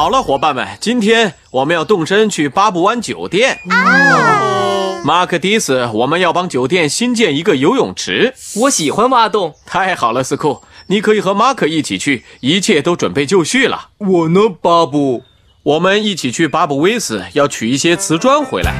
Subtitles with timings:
[0.00, 3.58] 好了，伙伴们，今天我们要动身去巴布湾酒店。
[3.68, 8.32] 哦马克迪斯，我们要帮酒店新建一个游泳池。
[8.62, 9.54] 我喜欢挖洞。
[9.66, 13.88] 太好了，斯库，你可以和马克一起去，一切都准备就绪了。
[13.98, 15.22] 我呢，巴布？
[15.64, 18.72] 我们一起去巴布威斯，要取一些瓷砖回来。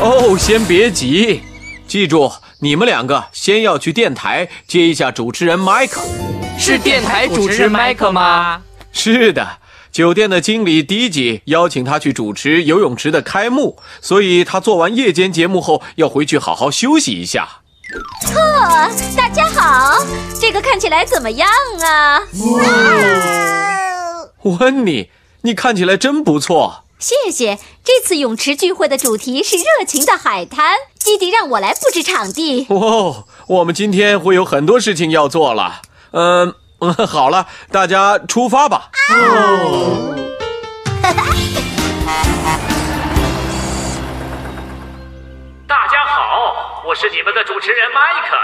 [0.00, 1.42] 哦，先别急，
[1.86, 6.00] 记住，你们两个先要去电台接一下主持人麦克。
[6.58, 8.62] 是电台主持人麦克吗？
[8.90, 9.46] 是的，
[9.92, 17.62] 酒店的经理迪吉邀请他去主持游泳池的开幕，所以他做完夜间节目后要回去好好休息一下。
[18.32, 20.06] 呵，大家好，
[20.40, 21.48] 这个看起来怎么样
[21.82, 22.20] 啊？
[24.44, 25.10] 哇温妮，
[25.42, 26.84] 你看起来真不错。
[27.00, 27.58] 谢谢。
[27.82, 32.66] 这次泳池聚会的主题是热情的海滩，基迪让我来布置场地。
[32.68, 35.82] 哦，我们今天会有很多事情要做了。
[36.12, 38.88] 嗯、嗯， 好了，大家出发吧。
[39.10, 40.16] 哦
[45.66, 48.36] 大家好，我是你们的主持人麦克。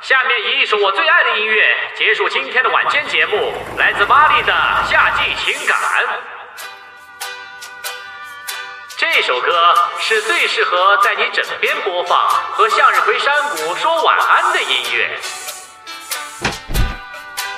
[0.00, 1.60] 下面以一首我最爱的音乐
[1.96, 4.52] 结束今天的晚间节目，来自玛丽的
[4.88, 5.76] 《夏季情感》。
[8.96, 15.18] 这首歌是最适合在你枕边播放和向日葵山谷说晚安的音乐。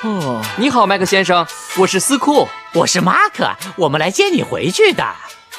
[0.02, 2.48] 哦，你好，麦克先生，我是斯库。
[2.72, 5.04] 我是马克，我们来接你回去的，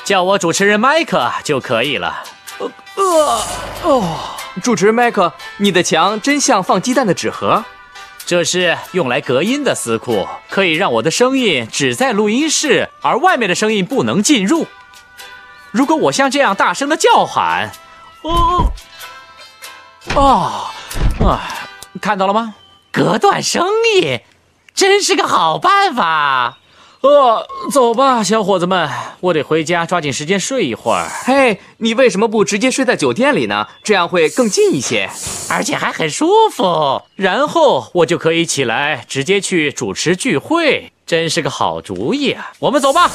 [0.03, 2.23] 叫我主持人麦克就可以了。
[2.57, 3.43] 呃，
[3.83, 4.17] 哦，
[4.63, 7.63] 主持人麦克，你的墙真像放鸡蛋的纸盒。
[8.25, 14.65] 这是用来隔音的丝库，可以让我的声音只在录音室，而外面的声音不能进入。
[15.69, 17.71] 如果我像这样大声的叫喊，
[18.23, 18.71] 哦，
[20.15, 20.71] 哦，
[21.19, 21.41] 啊，
[22.01, 22.55] 看到了吗？
[22.91, 23.65] 隔断声
[23.95, 24.19] 音，
[24.81, 26.57] 真是个好办法。
[27.01, 33.67] 呃，走吧，小伙子们，我得回家抓紧时间睡一会儿，嘿，你为什么不直接睡在酒店里呢？
[33.83, 35.07] 这样会更近一些。
[35.51, 37.03] 而且还很舒服。
[37.15, 42.51] 然后我就可以起来直接去主持聚会，真是个好主意啊！
[42.57, 43.11] 我们走吧。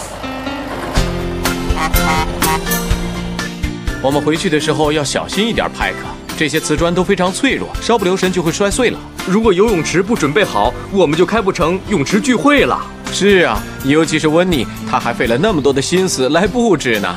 [4.00, 5.98] 我们回去的时候要小心一点，派克。
[6.36, 8.98] 这些瓷砖都非常脆弱，稍不留神就会摔碎了。
[9.26, 12.84] 如果游泳池不准备好，我们就开不成泳池聚会了。
[13.10, 17.16] 是啊，尤其是温妮，她还费了那么多的心思来布置呢。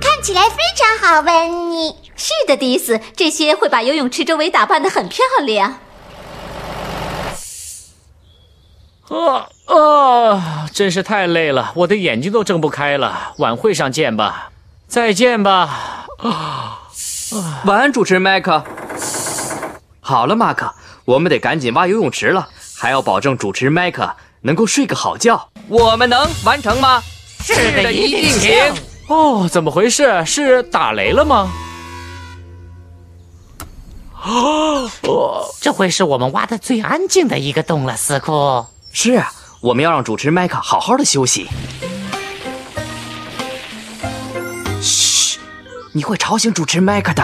[0.00, 1.94] 看起来非常好，温妮。
[2.14, 5.78] 是的，迪斯，这些会把游泳池周围打扮得很漂亮。
[9.08, 10.68] 啊啊！
[10.74, 13.32] 真是太累了，我的眼睛都睁不开了。
[13.38, 14.50] 晚会上见吧，
[14.88, 16.06] 再见吧。
[16.18, 16.80] 啊，
[17.66, 18.64] 晚安，主持人麦克。
[20.00, 24.10] 好了，马克，我们得赶紧挖游泳池了，还要保证主持人麦克
[24.40, 25.50] 能够睡个好觉。
[25.68, 27.02] 我们能完成吗？
[27.40, 28.54] 是的，一定行。
[29.08, 30.24] 哦，怎么回事？
[30.24, 31.50] 是打雷了吗？
[34.24, 34.90] 哦，
[35.60, 38.64] 这会是我们挖的最安静的一个洞了，斯库。
[38.90, 41.46] 是啊，我们要让主持人麦克好好的休息。
[45.92, 47.22] 你会吵醒主持人麦克的。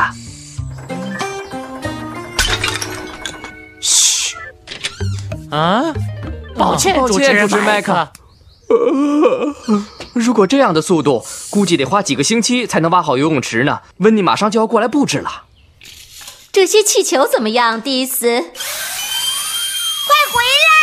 [3.81, 4.37] 嘘，
[5.51, 5.93] 啊，
[6.57, 7.93] 抱歉，抱歉，主持人主持人麦克。
[7.93, 8.13] 克。
[10.15, 13.81] 如果这样的速度，估计得花几个星期才能挖好游泳池呢。
[13.99, 15.45] 温妮马上就要过来布置了。
[16.51, 18.27] 这些气球怎么样，迪斯？
[18.27, 18.49] 快
[20.33, 20.75] 回来！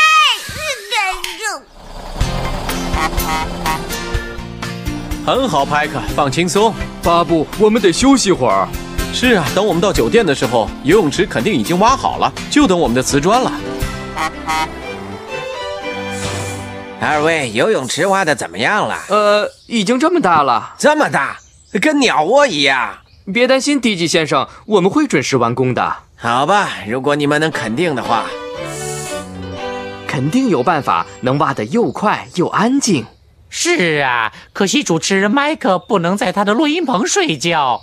[5.25, 6.73] 很好，派克，放轻松。
[7.03, 8.67] 巴布，我们得休息会儿。
[9.13, 13.51] 是啊，等我们到酒店的时候，游泳池肯定已经挖好了，就等我们的瓷砖了。
[16.99, 18.95] 二位，游泳池挖的怎么样了？
[19.09, 21.37] 呃，已经这么大了，这么大，
[21.81, 22.99] 跟鸟窝一样。
[23.33, 25.95] 别担心，迪吉先生，我们会准时完工的。
[26.15, 28.25] 好吧，如果你们能肯定的话，
[30.07, 33.05] 肯定有办法能挖得又快又安静。
[33.53, 37.81] 是啊，可惜主持人麦克不能在他的录音棚睡觉。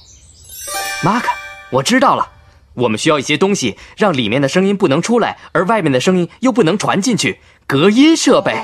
[1.04, 1.28] 马克，
[1.72, 2.30] 我知道了，
[2.72, 8.56] 我们需要一些东西，让里面的声音不能出来，而外面的声音又不能传进去，隔音设备。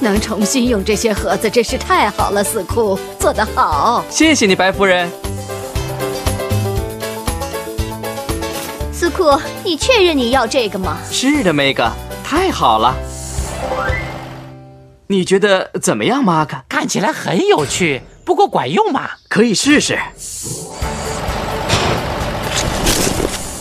[0.00, 4.04] 能重新用这些盒子真是太好了，死库做得好。
[4.10, 5.10] 谢谢你，白夫人。
[8.92, 10.98] 斯库，你确认你要这个吗？
[11.10, 11.90] 是的，梅格，
[12.22, 12.94] 太好了。
[15.06, 16.56] 你觉得怎么样，马克？
[16.68, 19.10] 看起来很有趣，不过管用吗？
[19.28, 19.98] 可以试试。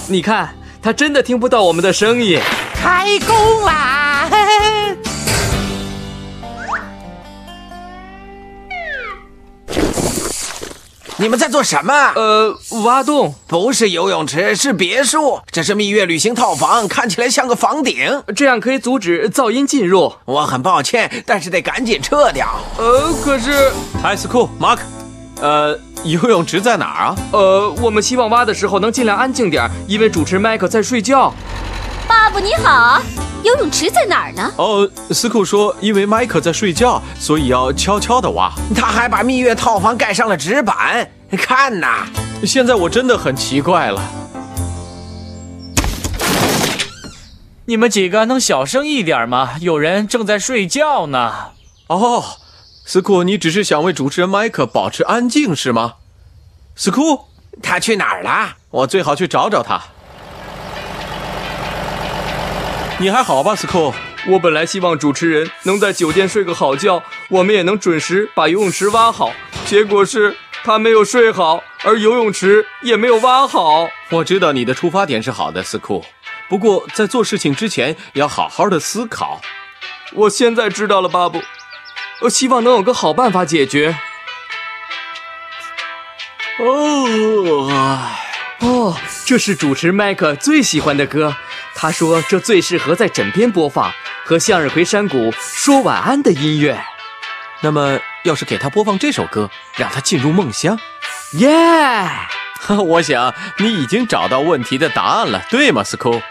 [0.08, 2.40] 你看，他真的听不到我们的声音。
[2.74, 4.03] 开工啦！
[11.24, 11.94] 你们在做什么？
[12.16, 12.54] 呃，
[12.84, 13.34] 挖洞。
[13.48, 15.40] 不是游泳池，是别墅。
[15.50, 20.14] 这是蜜月旅行套房，看起来像个房顶，这样可以阻止噪音进入。
[20.26, 22.46] 我很抱歉，但是得赶紧撤掉。
[22.78, 23.72] 呃，可是，
[24.04, 24.82] 艾斯库、马克，
[25.40, 27.16] 呃，游泳池在哪儿啊？
[27.32, 31.34] 呃，我们希望挖的时候能尽量安静点，因为主持麦克在睡觉。
[32.06, 33.02] 爸爸你好，
[33.44, 34.54] 游泳池在哪儿呢？
[34.56, 38.50] 哦，斯库说，因为麦克在睡觉，所以要悄悄地挖。
[38.74, 42.06] 他还把蜜月套房盖上了纸板，看呐！
[42.46, 44.02] 现在我真的很奇怪了。
[47.66, 49.56] 你们几个能小声一点吗？
[49.60, 51.52] 有人正在睡觉呢。
[51.88, 52.24] 哦，
[52.86, 55.96] 斯库，你只是想为主持人麦克保持安静是吗？
[56.78, 57.26] 斯库，
[57.62, 58.56] 他去哪儿了？
[58.70, 59.82] 我最好去找找他。
[63.04, 63.94] 你还好吧，斯库？
[64.30, 69.34] 我本来希望主持人能在酒店睡个好觉，我们也能准时把游泳池挖好。
[69.66, 73.90] 结果是他没有睡好，而游泳池也没有挖好。
[74.10, 76.06] 我知道你的出发点是好的，斯库。
[76.48, 79.42] 不过在做事情之前要好好的思考。
[80.14, 81.42] 我现在知道了，巴布。
[82.22, 83.98] 我希望能有个好办法解决。
[86.62, 87.70] 哦，
[88.60, 88.96] 哦，
[89.26, 91.36] 这是主持麦克最喜欢的歌。
[91.76, 93.92] 他说这最适合在枕边播放，
[94.24, 96.82] 和向日葵山谷说晚安的音乐。
[97.62, 100.78] 那么要是给他播放这首歌，让他进入梦乡，
[101.34, 101.50] 耶、
[102.86, 106.22] 我想你已经找到问题的答案了，对吗，斯库？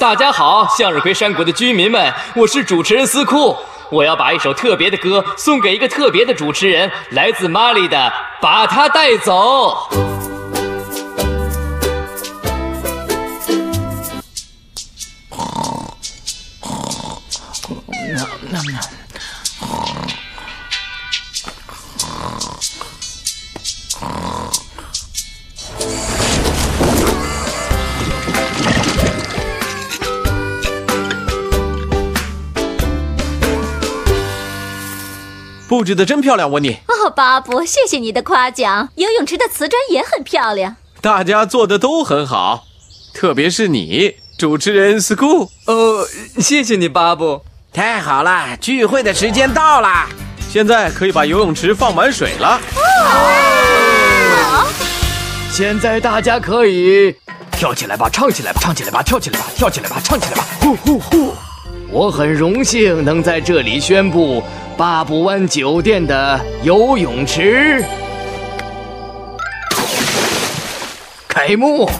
[0.00, 3.56] 大家好，向日葵山谷的居民们，我是主持人斯库。
[3.90, 7.96] 我要把一首特别的歌送给一个特别的主持人，来自马里的
[8.40, 9.88] 《把他带走》。
[35.66, 36.76] 布置的真漂亮，温妮。
[36.86, 38.90] 哦，巴布，谢谢你的夸奖。
[38.94, 40.76] 游泳池的瓷砖也很漂亮。
[41.00, 42.66] 大家做的都很好，
[43.12, 45.48] 特别是你，主持人 School。
[45.66, 46.06] 呃，
[46.38, 47.42] 谢谢你，巴布。
[47.74, 50.06] 太好了，聚会的时间到了。
[50.48, 52.60] 现在可以把游泳池放满水了。
[55.50, 57.16] 现在大家可以
[57.50, 61.34] 跳起来吧，唱起来吧，唱起来吧，跳起来吧，跳起来吧，唱起来吧，呼呼呼！
[61.90, 64.44] 我很荣幸能在这里宣布
[64.76, 67.84] 巴布湾酒店的游泳池
[71.26, 71.90] 开幕。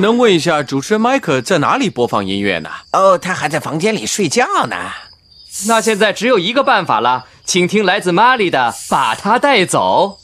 [0.00, 2.70] 能问一下主持人麦克在哪里播放音乐呢？
[2.92, 4.76] 哦，他还在房间里睡觉呢。
[5.66, 10.18] 那现在只有一个办法了，请听来自玛丽的《把他带走》。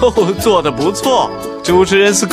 [0.00, 1.30] 哦，做的不错，
[1.64, 2.26] 主持人斯